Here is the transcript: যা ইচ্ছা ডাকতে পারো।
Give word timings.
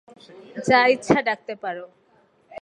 যা 0.67 0.79
ইচ্ছা 0.93 1.17
ডাকতে 1.27 1.53
পারো। 1.63 1.85